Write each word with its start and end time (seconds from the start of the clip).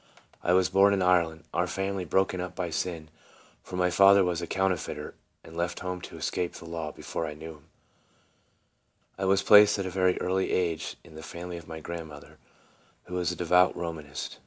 I 0.41 0.53
was 0.53 0.67
born 0.67 0.95
in 0.95 1.03
Ireland. 1.03 1.43
Our 1.53 1.67
family 1.67 2.05
was 2.05 2.07
8 2.07 2.09
TRANSFORMED. 2.09 2.09
broken 2.09 2.41
up 2.41 2.55
by 2.55 2.69
sin, 2.71 3.09
for 3.61 3.75
my 3.75 3.91
father 3.91 4.23
was 4.23 4.41
a 4.41 4.47
coun 4.47 4.71
terfeiter, 4.71 5.13
and 5.43 5.55
left 5.55 5.81
home 5.81 6.01
to 6.01 6.17
escape 6.17 6.53
the 6.55 6.65
law, 6.65 6.91
be 6.91 7.03
fore 7.03 7.27
I 7.27 7.35
knew 7.35 7.57
him. 7.57 7.65
I 9.19 9.25
was 9.25 9.43
placed 9.43 9.77
at 9.77 9.85
a 9.85 9.91
very 9.91 10.19
early 10.19 10.53
age 10.53 10.95
in 11.03 11.13
the 11.13 11.21
family 11.21 11.57
of 11.57 11.67
my 11.67 11.81
grandmother, 11.81 12.39
who 13.03 13.13
was 13.13 13.31
a 13.31 13.35
devout 13.35 13.75
Romanist. 13.77 14.39